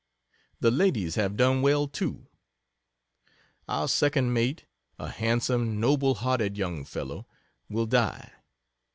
The 0.61 0.71
ladies 0.71 1.13
have 1.13 1.37
done 1.37 1.61
well, 1.61 1.87
too. 1.87 2.25
Our 3.67 3.87
second 3.87 4.33
Mate, 4.33 4.65
a 4.97 5.09
handsome, 5.09 5.79
noble 5.79 6.15
hearted 6.15 6.57
young 6.57 6.85
fellow, 6.85 7.27
will 7.69 7.85
die. 7.85 8.31